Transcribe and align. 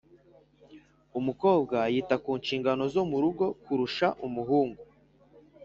umukobwa 1.19 1.77
yita 1.93 2.15
ku 2.23 2.31
nshingano 2.39 2.83
zo 2.93 3.03
mu 3.09 3.17
rugo 3.23 3.45
kurusha 3.63 4.07
umuhungu. 4.27 4.83